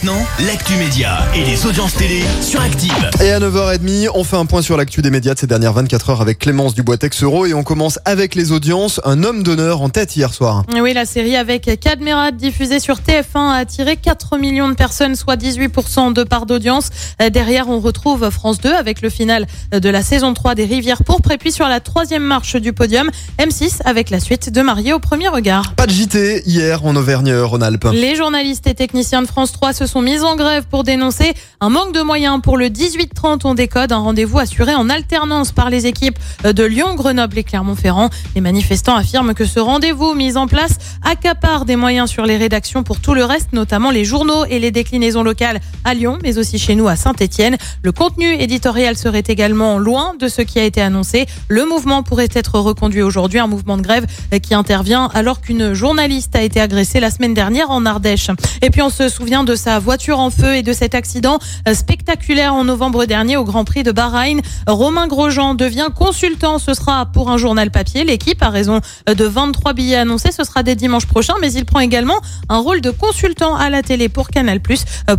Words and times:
Maintenant, 0.00 0.24
l'actu 0.46 0.74
média 0.76 1.26
et 1.34 1.42
les 1.42 1.66
audiences 1.66 1.94
télé 1.94 2.22
sur 2.40 2.60
Active. 2.60 3.10
Et 3.20 3.32
à 3.32 3.40
9h30, 3.40 4.10
on 4.14 4.22
fait 4.22 4.36
un 4.36 4.46
point 4.46 4.62
sur 4.62 4.76
l'actu 4.76 5.02
des 5.02 5.10
médias 5.10 5.34
de 5.34 5.40
ces 5.40 5.48
dernières 5.48 5.72
24 5.72 6.10
heures 6.10 6.20
avec 6.20 6.38
Clémence 6.38 6.74
Dubois-Texero 6.74 7.46
et 7.46 7.54
on 7.54 7.64
commence 7.64 7.98
avec 8.04 8.36
les 8.36 8.52
audiences. 8.52 9.00
Un 9.04 9.24
homme 9.24 9.42
d'honneur 9.42 9.82
en 9.82 9.88
tête 9.88 10.14
hier 10.14 10.32
soir. 10.32 10.62
Oui, 10.80 10.92
la 10.92 11.04
série 11.04 11.34
avec 11.34 11.80
Cadmerat 11.80 12.30
diffusée 12.30 12.78
sur 12.78 12.98
TF1 12.98 13.50
a 13.50 13.54
attiré 13.54 13.96
4 13.96 14.38
millions 14.38 14.68
de 14.68 14.74
personnes, 14.74 15.16
soit 15.16 15.34
18% 15.34 16.12
de 16.12 16.22
part 16.22 16.46
d'audience. 16.46 16.90
Euh, 17.20 17.30
Derrière, 17.30 17.68
on 17.68 17.80
retrouve 17.80 18.30
France 18.30 18.60
2 18.60 18.72
avec 18.72 19.02
le 19.02 19.10
final 19.10 19.48
de 19.72 19.88
la 19.88 20.02
saison 20.02 20.32
3 20.32 20.54
des 20.54 20.66
Rivières 20.66 21.02
pourpres 21.02 21.32
et 21.32 21.38
puis 21.38 21.50
sur 21.50 21.66
la 21.66 21.80
troisième 21.80 22.22
marche 22.22 22.54
du 22.54 22.72
podium, 22.72 23.10
M6 23.40 23.80
avec 23.84 24.10
la 24.10 24.20
suite 24.20 24.52
de 24.52 24.62
Marié 24.62 24.92
au 24.92 25.00
premier 25.00 25.26
regard. 25.26 25.74
Pas 25.74 25.86
de 25.88 25.92
JT 25.92 26.42
hier 26.46 26.84
en 26.84 26.94
Auvergne-Rhône-Alpes. 26.94 27.88
Les 27.92 28.14
journalistes 28.14 28.68
et 28.68 28.74
techniciens 28.74 29.22
de 29.22 29.26
France 29.26 29.50
3 29.50 29.72
se 29.72 29.87
sont 29.88 30.02
mis 30.02 30.20
en 30.20 30.36
grève 30.36 30.64
pour 30.70 30.84
dénoncer 30.84 31.32
un 31.60 31.70
manque 31.70 31.92
de 31.92 32.02
moyens 32.02 32.40
pour 32.42 32.56
le 32.56 32.66
18-30 32.66 33.40
on 33.44 33.54
décode, 33.54 33.90
un 33.90 33.98
rendez-vous 33.98 34.38
assuré 34.38 34.74
en 34.74 34.90
alternance 34.90 35.52
par 35.52 35.70
les 35.70 35.86
équipes 35.86 36.18
de 36.44 36.64
Lyon, 36.64 36.94
Grenoble 36.94 37.38
et 37.38 37.44
Clermont-Ferrand. 37.44 38.10
Les 38.34 38.40
manifestants 38.40 38.94
affirment 38.94 39.34
que 39.34 39.46
ce 39.46 39.58
rendez-vous 39.58 40.14
mis 40.14 40.36
en 40.36 40.46
place 40.46 40.76
accapare 41.04 41.64
des 41.64 41.76
moyens 41.76 42.10
sur 42.10 42.26
les 42.26 42.36
rédactions 42.36 42.82
pour 42.82 43.00
tout 43.00 43.14
le 43.14 43.24
reste, 43.24 43.52
notamment 43.52 43.90
les 43.90 44.04
journaux 44.04 44.44
et 44.44 44.58
les 44.58 44.70
déclinaisons 44.70 45.22
locales 45.22 45.60
à 45.84 45.94
Lyon, 45.94 46.18
mais 46.22 46.38
aussi 46.38 46.58
chez 46.58 46.74
nous 46.74 46.88
à 46.88 46.96
Saint-Etienne. 46.96 47.56
Le 47.82 47.92
contenu 47.92 48.34
éditorial 48.34 48.96
serait 48.96 49.24
également 49.26 49.78
loin 49.78 50.14
de 50.18 50.28
ce 50.28 50.42
qui 50.42 50.58
a 50.58 50.64
été 50.64 50.82
annoncé. 50.82 51.26
Le 51.48 51.64
mouvement 51.64 52.02
pourrait 52.02 52.28
être 52.34 52.58
reconduit 52.58 53.02
aujourd'hui, 53.02 53.38
un 53.38 53.46
mouvement 53.46 53.78
de 53.78 53.82
grève 53.82 54.06
qui 54.42 54.54
intervient 54.54 55.08
alors 55.14 55.40
qu'une 55.40 55.72
journaliste 55.72 56.36
a 56.36 56.42
été 56.42 56.60
agressée 56.60 57.00
la 57.00 57.10
semaine 57.10 57.34
dernière 57.34 57.70
en 57.70 57.86
Ardèche. 57.86 58.30
Et 58.62 58.70
puis 58.70 58.82
on 58.82 58.90
se 58.90 59.08
souvient 59.08 59.44
de 59.44 59.54
sa 59.54 59.77
voiture 59.78 60.18
en 60.18 60.30
feu 60.30 60.56
et 60.56 60.62
de 60.62 60.72
cet 60.72 60.94
accident 60.94 61.38
spectaculaire 61.72 62.54
en 62.54 62.64
novembre 62.64 63.04
dernier 63.04 63.36
au 63.36 63.44
Grand 63.44 63.64
Prix 63.64 63.82
de 63.82 63.92
Bahreïn. 63.92 64.40
Romain 64.66 65.06
Grosjean 65.06 65.54
devient 65.54 65.88
consultant. 65.94 66.58
Ce 66.58 66.74
sera 66.74 67.06
pour 67.06 67.30
un 67.30 67.36
journal 67.36 67.70
papier. 67.70 68.04
L'équipe 68.04 68.42
a 68.42 68.50
raison 68.50 68.80
de 69.06 69.24
23 69.24 69.72
billets 69.72 69.96
annoncés. 69.96 70.32
Ce 70.32 70.44
sera 70.44 70.62
dès 70.62 70.74
dimanche 70.74 71.06
prochain, 71.06 71.34
mais 71.40 71.52
il 71.52 71.64
prend 71.64 71.80
également 71.80 72.18
un 72.48 72.58
rôle 72.58 72.80
de 72.80 72.90
consultant 72.90 73.56
à 73.56 73.70
la 73.70 73.82
télé 73.82 74.08
pour 74.08 74.28
Canal+, 74.28 74.60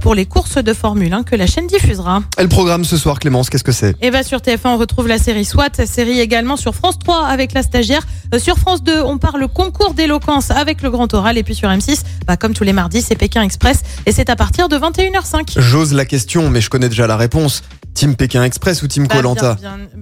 pour 0.02 0.16
les 0.16 0.26
courses 0.26 0.58
de 0.64 0.73
Formule 0.73 1.14
1 1.14 1.23
que 1.23 1.36
la 1.36 1.48
chaîne 1.48 1.68
diffusera. 1.68 2.22
Et 2.38 2.44
le 2.44 2.50
programme 2.50 2.86
ce 2.86 2.98
soir, 2.98 3.20
Clémence, 3.20 3.50
qu'est-ce 3.50 3.64
que 3.64 3.72
c'est? 3.72 3.96
Et 4.02 4.12
bah 4.12 4.23
sur 4.23 4.40
TF1, 4.40 4.70
on 4.70 4.78
retrouve 4.78 5.08
la 5.08 5.18
série 5.18 5.46
SWAT, 5.46 5.86
série 5.86 6.20
également 6.20 6.58
sur 6.58 6.76
France 6.76 7.00
3 7.00 7.26
avec 7.26 7.54
la 7.54 7.64
stagiaire. 7.64 8.06
Euh, 8.34 8.40
Sur 8.40 8.58
France 8.58 8.84
2, 8.84 9.02
on 9.02 9.18
parle 9.18 9.48
concours 9.48 9.94
d'éloquence 9.94 10.52
avec 10.52 10.82
le 10.82 10.90
grand 10.92 11.12
oral. 11.14 11.38
Et 11.38 11.44
puis 11.44 11.56
sur 11.56 11.70
M6, 11.70 12.02
bah, 12.28 12.38
comme 12.38 12.54
tous 12.54 12.64
les 12.64 12.73
mardis, 12.73 13.02
c'est 13.02 13.16
Pékin 13.16 13.42
Express. 13.42 13.82
Et 14.06 14.12
c'est 14.12 14.30
à 14.30 14.36
partir 14.36 14.48
de 14.58 14.78
21h05. 14.78 15.59
J'ose 15.59 15.94
la 15.94 16.05
question, 16.05 16.50
mais 16.50 16.59
je 16.59 16.69
connais 16.69 16.89
déjà 16.89 17.08
la 17.08 17.17
réponse. 17.17 17.64
Team 18.00 18.16
Pékin 18.16 18.44
Express 18.45 18.81
ou 18.81 18.88
Team 18.88 19.09
Colanta. 19.09 19.58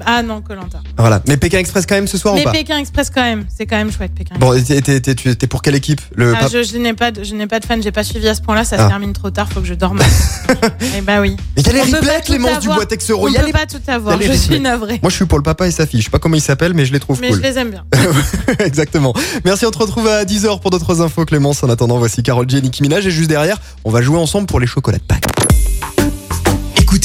Ah 0.06 0.22
non, 0.22 0.42
Colanta. 0.42 0.82
Voilà. 1.00 1.20
Mais 1.28 1.36
Pékin 1.36 1.58
Express 1.58 1.88
quand 1.88 1.96
même 1.96 2.08
ce 2.08 2.20
soir 2.20 2.36
Mais 2.36 2.42
ou 2.42 2.44
pas 2.44 2.52
Pékin 2.52 2.78
Express 2.78 3.10
quand 3.10 3.24
même, 3.24 3.46
c'est 3.56 3.66
quand 3.66 3.76
même 3.78 3.92
chouette 3.92 4.12
Pékin. 4.14 4.36
Bon, 4.40 4.54
t'es- 4.64 5.48
pour 5.48 5.64
quelle 5.64 5.74
équipe 5.74 6.00
Le 6.16 6.36
Ah, 6.40 6.46
je, 6.52 6.62
je 6.62 6.78
n'ai 6.78 6.94
pas, 6.94 7.10
de, 7.10 7.24
je 7.24 7.34
n'ai 7.34 7.48
pas 7.48 7.60
de 7.60 7.66
fan, 7.66 7.82
j'ai 7.82 7.92
pas 7.92 8.04
suivi 8.04 8.28
à 8.28 8.36
ce 8.36 8.42
point-là, 8.44 8.64
ça 8.66 8.76
Ah. 8.78 8.84
se 8.84 8.88
termine 8.88 9.14
trop 9.14 9.32
tard, 9.32 9.50
faut 9.52 9.62
que 9.62 9.66
je 9.66 9.74
dorme. 9.74 10.00
Et 10.96 11.02
bah 11.02 11.22
oui. 11.22 11.36
Mais 11.56 11.64
il 11.64 11.66
y 11.66 11.70
a 11.70 11.74
les 11.74 11.80
On 11.92 11.96
replays, 11.98 12.22
Clémence 12.24 12.52
avoir. 12.58 12.62
Dubois-Texero. 12.78 13.24
On 13.24 13.28
Il 13.30 13.34
y 13.34 13.38
a 13.38 13.40
peut 13.40 13.46
les- 13.48 13.52
pas 13.52 13.66
tout 13.66 13.82
avoir, 13.88 14.22
il 14.22 14.28
je 14.32 14.38
suis 14.38 14.60
navrée. 14.60 15.00
Moi, 15.02 15.10
je 15.10 15.16
suis 15.16 15.26
pour 15.26 15.40
le 15.40 15.44
papa 15.44 15.68
et 15.68 15.72
sa 15.72 15.88
fille. 15.88 16.00
Je 16.02 16.06
sais 16.06 16.12
pas 16.12 16.20
comment 16.20 16.36
ils 16.36 16.42
s'appellent, 16.42 16.76
mais 16.76 16.86
je 16.86 16.94
les 16.94 17.00
trouve 17.00 17.20
Mais 17.20 17.30
cool. 17.30 17.38
je 17.38 17.42
les 17.42 17.58
aime 17.58 17.72
bien. 17.72 17.84
Exactement. 18.60 19.14
Merci, 19.44 19.66
on 19.66 19.72
te 19.72 19.78
retrouve 19.80 20.08
à 20.08 20.24
10h 20.24 20.60
pour 20.60 20.70
d'autres 20.70 21.02
infos, 21.02 21.26
Clémence. 21.26 21.64
En 21.64 21.70
attendant, 21.70 21.98
voici 21.98 22.22
Carole 22.22 22.48
G 22.48 22.58
et 22.58 22.62
Nicki 22.62 22.84
Minaj. 22.84 23.08
Et 23.08 23.12
juste 23.12 23.30
derrière, 23.30 23.58
on 23.86 23.90
va 23.92 24.04
jouer 24.04 24.20
ensemble 24.20 24.46
pour 24.46 24.60
les 24.60 24.68
chocolats 24.68 25.00
de 25.00 25.04
Pâques. 25.04 25.24